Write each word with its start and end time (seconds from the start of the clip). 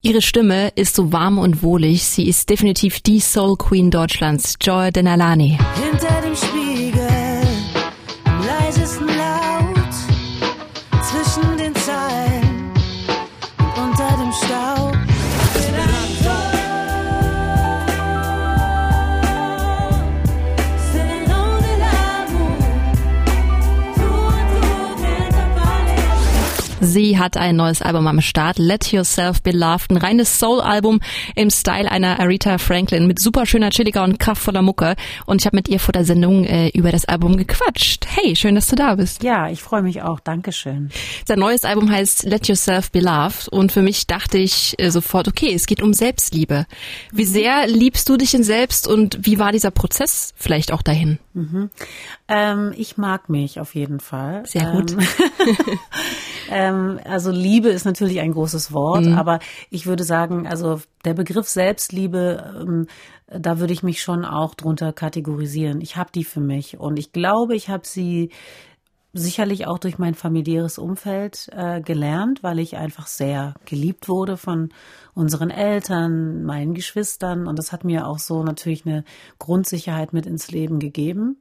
Ihre 0.00 0.22
Stimme 0.22 0.68
ist 0.76 0.94
so 0.94 1.12
warm 1.12 1.38
und 1.38 1.64
wohlig. 1.64 2.04
Sie 2.04 2.28
ist 2.28 2.48
definitiv 2.50 3.00
die 3.00 3.18
Soul 3.18 3.56
Queen 3.56 3.90
Deutschlands, 3.90 4.54
Joy 4.60 4.92
Denalani. 4.92 5.58
Hinter 5.74 6.20
dem 6.20 6.36
Spiegel, 6.36 7.17
Sie 26.88 27.18
hat 27.18 27.36
ein 27.36 27.56
neues 27.56 27.82
Album 27.82 28.06
am 28.06 28.22
Start, 28.22 28.56
Let 28.56 28.92
Yourself 28.92 29.42
Be 29.42 29.50
Loved, 29.50 29.90
ein 29.90 29.98
reines 29.98 30.38
Soul-Album 30.38 31.00
im 31.34 31.50
Style 31.50 31.90
einer 31.90 32.18
Aretha 32.18 32.56
Franklin 32.56 33.06
mit 33.06 33.18
super 33.18 33.44
schöner, 33.44 33.68
chilliger 33.68 34.02
und 34.04 34.18
kraftvoller 34.18 34.62
Mucke. 34.62 34.96
Und 35.26 35.42
ich 35.42 35.46
habe 35.46 35.54
mit 35.54 35.68
ihr 35.68 35.80
vor 35.80 35.92
der 35.92 36.06
Sendung 36.06 36.44
äh, 36.44 36.68
über 36.68 36.90
das 36.90 37.04
Album 37.04 37.36
gequatscht. 37.36 38.06
Hey, 38.08 38.34
schön, 38.36 38.54
dass 38.54 38.68
du 38.68 38.76
da 38.76 38.94
bist. 38.94 39.22
Ja, 39.22 39.50
ich 39.50 39.62
freue 39.62 39.82
mich 39.82 40.00
auch. 40.00 40.18
Dankeschön. 40.20 40.90
Sein 41.26 41.38
neues 41.38 41.64
Album 41.64 41.90
heißt 41.90 42.24
Let 42.24 42.48
Yourself 42.48 42.90
Be 42.90 43.00
Loved 43.00 43.48
und 43.48 43.72
für 43.72 43.82
mich 43.82 44.06
dachte 44.06 44.38
ich 44.38 44.74
äh, 44.78 44.90
sofort, 44.90 45.28
okay, 45.28 45.52
es 45.54 45.66
geht 45.66 45.82
um 45.82 45.92
Selbstliebe. 45.92 46.66
Wie 47.12 47.24
sehr 47.24 47.66
liebst 47.66 48.08
du 48.08 48.16
dich 48.16 48.34
in 48.34 48.44
selbst 48.44 48.86
und 48.86 49.26
wie 49.26 49.38
war 49.38 49.52
dieser 49.52 49.70
Prozess 49.70 50.32
vielleicht 50.36 50.72
auch 50.72 50.82
dahin? 50.82 51.18
Ähm, 52.28 52.72
ich 52.76 52.96
mag 52.96 53.28
mich 53.28 53.60
auf 53.60 53.74
jeden 53.74 54.00
Fall. 54.00 54.44
Sehr 54.46 54.70
gut. 54.72 54.92
Ähm, 54.92 54.98
ähm, 56.50 57.00
also 57.04 57.30
Liebe 57.30 57.68
ist 57.68 57.84
natürlich 57.84 58.20
ein 58.20 58.32
großes 58.32 58.72
Wort, 58.72 59.04
Mhm. 59.04 59.18
aber 59.18 59.38
ich 59.70 59.86
würde 59.86 60.04
sagen, 60.04 60.46
also 60.46 60.80
der 61.04 61.14
Begriff 61.14 61.48
Selbstliebe, 61.48 62.56
ähm, 62.60 62.86
da 63.30 63.58
würde 63.60 63.72
ich 63.72 63.82
mich 63.82 64.00
schon 64.02 64.24
auch 64.24 64.54
drunter 64.54 64.92
kategorisieren. 64.92 65.80
Ich 65.80 65.96
habe 65.96 66.10
die 66.14 66.24
für 66.24 66.40
mich 66.40 66.78
und 66.78 66.98
ich 66.98 67.12
glaube, 67.12 67.54
ich 67.54 67.68
habe 67.68 67.86
sie 67.86 68.30
sicherlich 69.18 69.66
auch 69.66 69.78
durch 69.78 69.98
mein 69.98 70.14
familiäres 70.14 70.78
Umfeld 70.78 71.48
äh, 71.52 71.80
gelernt, 71.80 72.42
weil 72.42 72.58
ich 72.58 72.76
einfach 72.76 73.06
sehr 73.06 73.54
geliebt 73.64 74.08
wurde 74.08 74.36
von 74.36 74.70
unseren 75.14 75.50
Eltern, 75.50 76.44
meinen 76.44 76.74
Geschwistern 76.74 77.46
und 77.46 77.58
das 77.58 77.72
hat 77.72 77.84
mir 77.84 78.06
auch 78.06 78.18
so 78.18 78.42
natürlich 78.42 78.86
eine 78.86 79.04
Grundsicherheit 79.38 80.12
mit 80.12 80.26
ins 80.26 80.50
Leben 80.50 80.78
gegeben. 80.78 81.40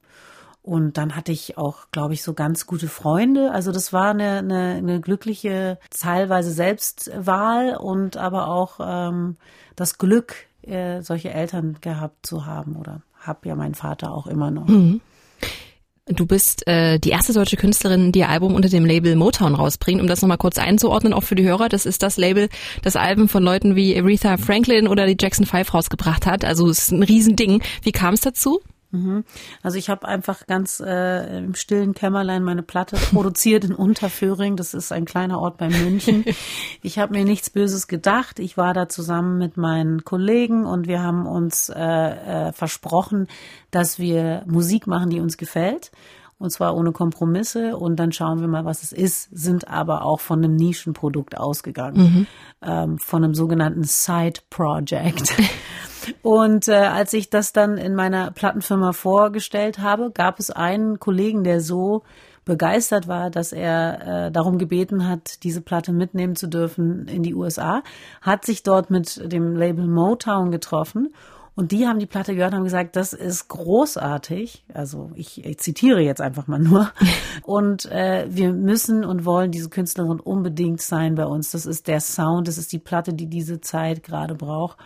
Und 0.67 0.97
dann 0.97 1.15
hatte 1.15 1.31
ich 1.31 1.57
auch, 1.57 1.91
glaube 1.91 2.13
ich, 2.13 2.23
so 2.23 2.33
ganz 2.33 2.65
gute 2.65 2.89
Freunde. 2.89 3.51
Also 3.53 3.71
das 3.71 3.93
war 3.93 4.09
eine, 4.09 4.39
eine, 4.39 4.73
eine 4.73 4.99
glückliche, 4.99 5.79
teilweise 5.91 6.51
Selbstwahl 6.51 7.77
und 7.77 8.17
aber 8.17 8.49
auch 8.49 8.81
ähm, 8.81 9.37
das 9.77 9.97
Glück, 9.97 10.35
äh, 10.63 11.01
solche 11.01 11.29
Eltern 11.29 11.77
gehabt 11.79 12.25
zu 12.25 12.45
haben 12.45 12.75
oder 12.75 13.01
hab 13.21 13.45
ja 13.45 13.55
meinen 13.55 13.75
Vater 13.75 14.11
auch 14.11 14.27
immer 14.27 14.51
noch. 14.51 14.67
Du 16.09 16.25
bist 16.25 16.65
äh, 16.67 16.99
die 16.99 17.09
erste 17.09 17.33
deutsche 17.33 17.57
Künstlerin, 17.57 18.13
die 18.13 18.19
ihr 18.19 18.29
Album 18.29 18.55
unter 18.55 18.69
dem 18.69 18.85
Label 18.85 19.15
Motown 19.15 19.55
rausbringt. 19.55 19.99
Um 19.99 20.07
das 20.07 20.21
nochmal 20.21 20.37
kurz 20.37 20.57
einzuordnen, 20.57 21.13
auch 21.13 21.23
für 21.23 21.35
die 21.35 21.43
Hörer, 21.43 21.67
das 21.67 21.85
ist 21.85 22.01
das 22.01 22.15
Label, 22.15 22.47
das 22.81 22.95
Alben 22.95 23.27
von 23.27 23.43
Leuten 23.43 23.75
wie 23.75 23.97
Aretha 23.97 24.37
Franklin 24.37 24.87
oder 24.87 25.05
die 25.05 25.17
Jackson 25.19 25.45
Five 25.45 25.73
rausgebracht 25.73 26.25
hat. 26.25 26.45
Also 26.45 26.69
es 26.69 26.79
ist 26.79 26.91
ein 26.91 27.03
Riesending. 27.03 27.61
Wie 27.81 27.91
kam 27.91 28.13
es 28.13 28.21
dazu? 28.21 28.61
Also 29.63 29.77
ich 29.77 29.89
habe 29.89 30.07
einfach 30.07 30.47
ganz 30.47 30.79
äh, 30.79 31.39
im 31.39 31.55
stillen 31.55 31.93
Kämmerlein 31.93 32.43
meine 32.43 32.63
Platte 32.63 32.95
produziert 33.11 33.65
in 33.65 33.73
Unterföhring. 33.73 34.55
Das 34.55 34.73
ist 34.73 34.91
ein 34.91 35.05
kleiner 35.05 35.39
Ort 35.39 35.57
bei 35.57 35.69
München. 35.69 36.25
Ich 36.83 36.99
habe 36.99 37.17
mir 37.17 37.25
nichts 37.25 37.49
Böses 37.49 37.87
gedacht. 37.87 38.39
Ich 38.39 38.55
war 38.55 38.73
da 38.73 38.87
zusammen 38.87 39.37
mit 39.37 39.57
meinen 39.57 40.05
Kollegen 40.05 40.65
und 40.65 40.87
wir 40.87 41.01
haben 41.01 41.25
uns 41.25 41.69
äh, 41.69 41.79
äh, 41.81 42.51
versprochen, 42.53 43.27
dass 43.71 43.99
wir 43.99 44.43
Musik 44.47 44.87
machen, 44.87 45.09
die 45.09 45.19
uns 45.19 45.37
gefällt. 45.37 45.91
Und 46.39 46.51
zwar 46.51 46.75
ohne 46.75 46.91
Kompromisse. 46.91 47.75
Und 47.77 47.97
dann 47.97 48.11
schauen 48.11 48.41
wir 48.41 48.47
mal, 48.47 48.63
was 48.63 48.83
es 48.83 48.91
ist. 48.91 49.29
Sind 49.31 49.67
aber 49.67 50.03
auch 50.03 50.19
von 50.19 50.43
einem 50.43 50.55
Nischenprodukt 50.55 51.37
ausgegangen. 51.37 52.27
Ähm, 52.61 52.99
von 52.99 53.23
einem 53.23 53.33
sogenannten 53.33 53.83
Side 53.83 54.41
Project. 54.49 55.33
Und 56.27 56.67
äh, 56.67 56.73
als 56.73 57.13
ich 57.13 57.29
das 57.29 57.53
dann 57.53 57.77
in 57.77 57.95
meiner 57.95 58.31
Plattenfirma 58.31 58.91
vorgestellt 58.91 59.79
habe, 59.79 60.11
gab 60.11 60.39
es 60.39 60.51
einen 60.51 60.99
Kollegen, 60.99 61.45
der 61.45 61.61
so 61.61 62.03
begeistert 62.43 63.07
war, 63.07 63.29
dass 63.29 63.53
er 63.53 64.25
äh, 64.25 64.31
darum 64.33 64.57
gebeten 64.57 65.07
hat, 65.07 65.41
diese 65.43 65.61
Platte 65.61 65.93
mitnehmen 65.93 66.35
zu 66.35 66.47
dürfen 66.47 67.07
in 67.07 67.23
die 67.23 67.33
USA, 67.33 67.81
hat 68.21 68.43
sich 68.43 68.61
dort 68.61 68.89
mit 68.89 69.31
dem 69.31 69.55
Label 69.55 69.87
Motown 69.87 70.51
getroffen 70.51 71.13
und 71.57 71.71
die 71.71 71.87
haben 71.87 71.97
die 71.97 72.05
Platte 72.05 72.35
gehört 72.35 72.51
und 72.53 72.59
haben 72.59 72.63
gesagt, 72.65 72.95
das 72.95 73.13
ist 73.13 73.47
großartig. 73.47 74.63
Also 74.75 75.09
ich, 75.15 75.43
ich 75.43 75.57
zitiere 75.57 76.01
jetzt 76.01 76.21
einfach 76.21 76.45
mal 76.45 76.59
nur. 76.59 76.91
Und 77.41 77.85
äh, 77.91 78.27
wir 78.29 78.53
müssen 78.53 79.03
und 79.03 79.25
wollen 79.25 79.51
diese 79.51 79.69
Künstlerin 79.69 80.19
unbedingt 80.19 80.81
sein 80.81 81.15
bei 81.15 81.25
uns. 81.25 81.51
Das 81.51 81.65
ist 81.65 81.87
der 81.87 81.99
Sound, 81.99 82.47
das 82.47 82.59
ist 82.59 82.71
die 82.73 82.79
Platte, 82.79 83.13
die 83.13 83.25
diese 83.25 83.59
Zeit 83.59 84.03
gerade 84.03 84.35
braucht. 84.35 84.77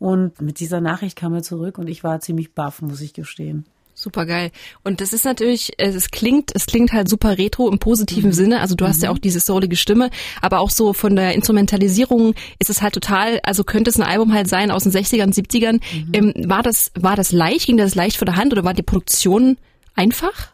Und 0.00 0.40
mit 0.40 0.58
dieser 0.58 0.80
Nachricht 0.80 1.16
kam 1.16 1.32
er 1.34 1.42
zurück 1.42 1.78
und 1.78 1.88
ich 1.88 2.02
war 2.02 2.18
ziemlich 2.18 2.54
baff, 2.54 2.82
muss 2.82 3.00
ich 3.02 3.12
gestehen. 3.12 3.64
Super 3.98 4.26
geil. 4.26 4.50
Und 4.84 5.00
das 5.00 5.14
ist 5.14 5.24
natürlich, 5.24 5.72
es 5.78 5.94
es 5.94 6.10
klingt, 6.10 6.52
es 6.54 6.66
klingt 6.66 6.92
halt 6.92 7.08
super 7.08 7.38
retro 7.38 7.66
im 7.70 7.78
positiven 7.78 8.30
Sinne. 8.30 8.60
Also 8.60 8.74
du 8.74 8.86
hast 8.86 9.02
ja 9.02 9.10
auch 9.10 9.16
diese 9.16 9.40
soulige 9.40 9.76
Stimme, 9.76 10.10
aber 10.42 10.60
auch 10.60 10.68
so 10.68 10.92
von 10.92 11.16
der 11.16 11.32
Instrumentalisierung 11.32 12.34
ist 12.58 12.68
es 12.68 12.82
halt 12.82 12.92
total, 12.92 13.40
also 13.42 13.64
könnte 13.64 13.88
es 13.88 13.96
ein 13.96 14.02
Album 14.02 14.34
halt 14.34 14.48
sein 14.48 14.70
aus 14.70 14.82
den 14.82 14.92
60ern, 14.92 15.34
70ern. 15.34 15.80
Ähm, 16.12 16.34
war 16.46 16.62
das, 16.62 16.92
war 16.94 17.16
das 17.16 17.32
leicht? 17.32 17.66
Ging 17.66 17.78
das 17.78 17.94
leicht 17.94 18.18
vor 18.18 18.26
der 18.26 18.36
Hand 18.36 18.52
oder 18.52 18.64
war 18.64 18.74
die 18.74 18.82
Produktion 18.82 19.56
einfach? 19.94 20.48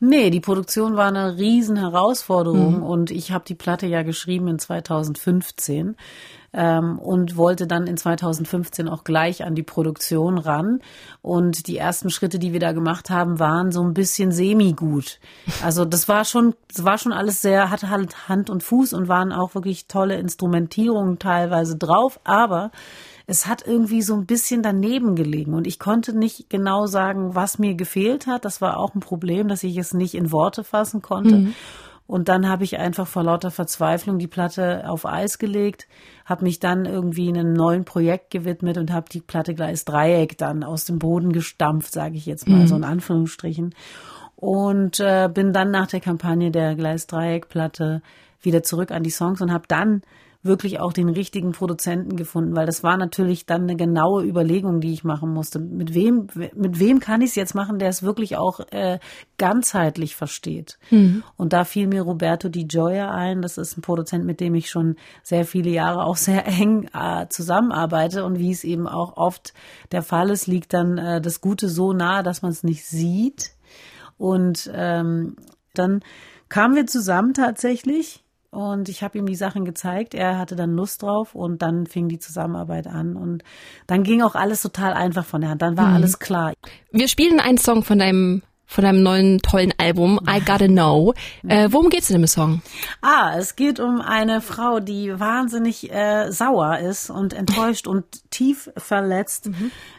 Nee, 0.00 0.30
die 0.30 0.40
Produktion 0.40 0.96
war 0.96 1.06
eine 1.06 1.38
riesen 1.38 1.76
Herausforderung 1.76 2.82
und 2.82 3.12
ich 3.12 3.30
habe 3.30 3.44
die 3.46 3.54
Platte 3.54 3.86
ja 3.86 4.02
geschrieben 4.02 4.48
in 4.48 4.58
2015 4.58 5.94
ähm, 6.52 6.98
und 6.98 7.36
wollte 7.36 7.66
dann 7.66 7.86
in 7.86 7.96
2015 7.96 8.88
auch 8.88 9.04
gleich 9.04 9.44
an 9.44 9.54
die 9.54 9.62
Produktion 9.62 10.38
ran. 10.38 10.80
Und 11.22 11.66
die 11.66 11.76
ersten 11.76 12.10
Schritte, 12.10 12.38
die 12.38 12.52
wir 12.52 12.60
da 12.60 12.72
gemacht 12.72 13.10
haben, 13.10 13.38
waren 13.38 13.72
so 13.72 13.82
ein 13.82 13.94
bisschen 13.94 14.32
semi-gut. 14.32 15.20
Also 15.62 15.84
das 15.84 16.08
war 16.08 16.24
schon, 16.24 16.54
das 16.74 16.84
war 16.84 16.98
schon 16.98 17.12
alles 17.12 17.42
sehr, 17.42 17.70
hatte 17.70 17.90
halt 17.90 18.28
Hand 18.28 18.50
und 18.50 18.62
Fuß 18.62 18.92
und 18.92 19.08
waren 19.08 19.32
auch 19.32 19.54
wirklich 19.54 19.86
tolle 19.86 20.16
Instrumentierungen 20.16 21.18
teilweise 21.18 21.76
drauf, 21.76 22.20
aber 22.24 22.70
es 23.26 23.46
hat 23.46 23.64
irgendwie 23.64 24.02
so 24.02 24.14
ein 24.14 24.26
bisschen 24.26 24.60
daneben 24.60 25.14
gelegen 25.14 25.54
und 25.54 25.68
ich 25.68 25.78
konnte 25.78 26.18
nicht 26.18 26.50
genau 26.50 26.86
sagen, 26.86 27.36
was 27.36 27.60
mir 27.60 27.74
gefehlt 27.74 28.26
hat. 28.26 28.44
Das 28.44 28.60
war 28.60 28.76
auch 28.76 28.96
ein 28.96 29.00
Problem, 29.00 29.46
dass 29.46 29.62
ich 29.62 29.76
es 29.76 29.94
nicht 29.94 30.14
in 30.14 30.32
Worte 30.32 30.64
fassen 30.64 31.00
konnte. 31.00 31.52
Und 32.10 32.28
dann 32.28 32.48
habe 32.48 32.64
ich 32.64 32.76
einfach 32.76 33.06
vor 33.06 33.22
lauter 33.22 33.52
Verzweiflung 33.52 34.18
die 34.18 34.26
Platte 34.26 34.82
auf 34.90 35.06
Eis 35.06 35.38
gelegt, 35.38 35.86
habe 36.24 36.42
mich 36.42 36.58
dann 36.58 36.84
irgendwie 36.84 37.28
einem 37.28 37.52
neuen 37.52 37.84
Projekt 37.84 38.32
gewidmet 38.32 38.78
und 38.78 38.92
habe 38.92 39.08
die 39.08 39.20
Platte 39.20 39.54
Gleis 39.54 39.84
Dreieck 39.84 40.36
dann 40.36 40.64
aus 40.64 40.84
dem 40.86 40.98
Boden 40.98 41.32
gestampft, 41.32 41.92
sage 41.92 42.16
ich 42.16 42.26
jetzt 42.26 42.48
mal 42.48 42.66
so 42.66 42.74
in 42.74 42.82
Anführungsstrichen. 42.82 43.76
Und 44.34 44.98
äh, 44.98 45.30
bin 45.32 45.52
dann 45.52 45.70
nach 45.70 45.86
der 45.86 46.00
Kampagne 46.00 46.50
der 46.50 46.74
Gleis 46.74 47.06
Dreieck 47.06 47.48
Platte 47.48 48.02
wieder 48.42 48.64
zurück 48.64 48.90
an 48.90 49.04
die 49.04 49.10
Songs 49.10 49.40
und 49.40 49.52
habe 49.52 49.68
dann 49.68 50.02
wirklich 50.42 50.80
auch 50.80 50.94
den 50.94 51.10
richtigen 51.10 51.52
Produzenten 51.52 52.16
gefunden, 52.16 52.56
weil 52.56 52.64
das 52.64 52.82
war 52.82 52.96
natürlich 52.96 53.44
dann 53.44 53.62
eine 53.62 53.76
genaue 53.76 54.24
Überlegung, 54.24 54.80
die 54.80 54.92
ich 54.92 55.04
machen 55.04 55.32
musste. 55.34 55.58
Mit 55.58 55.92
wem, 55.92 56.28
mit 56.54 56.80
wem 56.80 56.98
kann 56.98 57.20
ich 57.20 57.30
es 57.30 57.34
jetzt 57.34 57.54
machen, 57.54 57.78
der 57.78 57.90
es 57.90 58.02
wirklich 58.02 58.36
auch 58.36 58.60
äh, 58.70 58.98
ganzheitlich 59.36 60.16
versteht? 60.16 60.78
Und 61.36 61.52
da 61.52 61.64
fiel 61.64 61.86
mir 61.86 62.02
Roberto 62.02 62.48
Di 62.48 62.64
Gioia 62.64 63.10
ein. 63.10 63.42
Das 63.42 63.58
ist 63.58 63.76
ein 63.76 63.82
Produzent, 63.82 64.24
mit 64.24 64.40
dem 64.40 64.54
ich 64.54 64.70
schon 64.70 64.96
sehr 65.22 65.44
viele 65.44 65.70
Jahre 65.70 66.04
auch 66.04 66.16
sehr 66.16 66.46
eng 66.46 66.88
äh, 66.94 67.26
zusammenarbeite 67.28 68.24
und 68.24 68.38
wie 68.38 68.50
es 68.50 68.64
eben 68.64 68.88
auch 68.88 69.18
oft 69.18 69.52
der 69.92 70.02
Fall 70.02 70.30
ist, 70.30 70.46
liegt 70.46 70.72
dann 70.72 70.96
äh, 70.96 71.20
das 71.20 71.42
Gute 71.42 71.68
so 71.68 71.92
nahe, 71.92 72.22
dass 72.22 72.40
man 72.40 72.50
es 72.50 72.64
nicht 72.64 72.86
sieht. 72.86 73.50
Und 74.16 74.70
ähm, 74.74 75.36
dann 75.74 76.00
kamen 76.48 76.76
wir 76.76 76.86
zusammen 76.86 77.34
tatsächlich 77.34 78.24
und 78.50 78.88
ich 78.88 79.02
habe 79.02 79.18
ihm 79.18 79.26
die 79.26 79.36
Sachen 79.36 79.64
gezeigt. 79.64 80.14
Er 80.14 80.38
hatte 80.38 80.56
dann 80.56 80.74
Lust 80.74 81.02
drauf 81.02 81.34
und 81.34 81.62
dann 81.62 81.86
fing 81.86 82.08
die 82.08 82.18
Zusammenarbeit 82.18 82.86
an 82.86 83.16
und 83.16 83.44
dann 83.86 84.02
ging 84.02 84.22
auch 84.22 84.34
alles 84.34 84.62
total 84.62 84.92
einfach 84.92 85.24
von 85.24 85.40
der 85.40 85.50
Hand. 85.50 85.62
Dann 85.62 85.76
war 85.76 85.88
alles 85.88 86.18
klar. 86.18 86.52
Wir 86.90 87.08
spielen 87.08 87.40
einen 87.40 87.58
Song 87.58 87.84
von 87.84 87.98
deinem 87.98 88.42
von 88.70 88.84
deinem 88.84 89.02
neuen 89.02 89.38
tollen 89.38 89.74
Album 89.78 90.20
I 90.28 90.38
Gotta 90.38 90.68
Know. 90.68 91.12
Äh, 91.42 91.68
worum 91.72 91.90
geht's 91.90 92.08
in 92.08 92.20
dem 92.20 92.28
Song? 92.28 92.62
Ah, 93.00 93.34
es 93.36 93.56
geht 93.56 93.80
um 93.80 94.00
eine 94.00 94.40
Frau, 94.40 94.78
die 94.78 95.18
wahnsinnig 95.18 95.90
äh, 95.90 96.30
sauer 96.30 96.78
ist 96.78 97.10
und 97.10 97.32
enttäuscht 97.32 97.88
und 97.88 98.04
tief 98.30 98.70
verletzt 98.76 99.50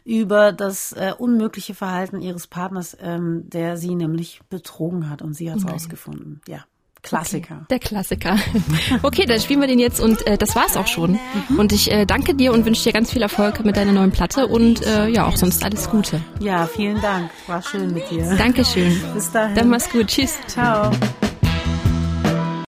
über 0.06 0.54
das 0.54 0.94
äh, 0.94 1.14
unmögliche 1.18 1.76
Verhalten 1.76 2.22
ihres 2.22 2.48
Partners, 2.48 2.96
ähm, 3.02 3.44
der 3.50 3.76
sie 3.76 3.94
nämlich 3.94 4.40
betrogen 4.50 5.10
hat 5.10 5.22
und 5.22 5.34
sie 5.34 5.52
hat 5.52 5.58
es 5.58 5.68
rausgefunden. 5.68 6.40
Ja, 6.48 6.64
Klassiker. 7.04 7.66
Der 7.70 7.80
Klassiker. 7.80 8.38
Okay, 9.04 9.26
dann 9.26 9.40
spielen 9.40 9.62
wir 9.62 9.68
den 9.68 9.80
jetzt 9.80 10.00
und 10.00 10.26
äh, 10.28 10.38
das 10.38 10.56
war's 10.56 10.78
auch 10.78 10.88
schon. 10.88 11.20
Und 11.58 11.72
ich 11.74 11.92
äh, 11.92 12.06
danke 12.06 12.36
dir 12.36 12.54
und 12.54 12.66
wünsche 12.66 12.84
dir 12.84 12.94
ganz 12.94 13.12
viel 13.12 13.22
Erfolg 13.22 13.64
mit 13.66 13.78
deiner 13.78 13.92
neuen 13.92 14.12
Platte 14.12 14.48
und 14.48 14.86
äh, 14.86 15.08
ja, 15.08 15.26
auch 15.26 15.38
sonst 15.38 15.64
alles 15.64 15.90
Gute. 15.90 16.22
Ja, 16.40 16.68
vielen 16.68 17.02
Dank. 17.02 17.32
War 17.48 17.62
schön 17.62 17.94
mit 17.94 18.10
dir. 18.12 18.36
Dankeschön. 18.36 19.02
Bis 19.14 19.32
dahin. 19.32 19.56
Dann 19.56 19.70
mach's 19.70 19.90
gut. 19.90 20.08
Tschüss. 20.08 20.38
Ciao. 20.48 20.92